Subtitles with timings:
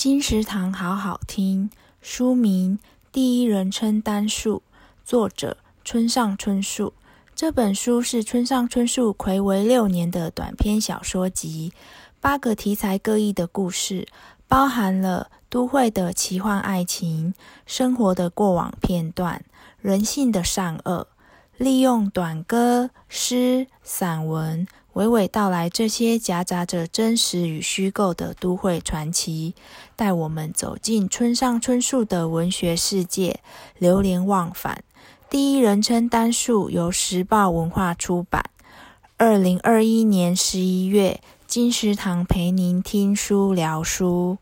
[0.00, 1.68] 金石堂好好听，
[2.00, 2.78] 书名
[3.12, 4.56] 《第一人称单数》，
[5.04, 6.94] 作者村上春树。
[7.34, 11.74] 这本书是村上春树睽违六年的短篇小说集，
[12.18, 14.08] 八个题材各异的故事，
[14.48, 17.34] 包含了都会的奇幻爱情、
[17.66, 19.44] 生活的过往片段、
[19.82, 21.08] 人性的善恶。
[21.58, 29.54] 利用短歌、诗、散文，娓娓道来这些夹杂着真实与虚构的都会传奇，
[29.94, 33.40] 带我们走进村上春树的文学世界，
[33.78, 34.82] 流连忘返。
[35.28, 38.50] 第一人称单数由时报文化出版。
[39.16, 44.38] 二零二一年十一月，金石堂陪您听书聊书。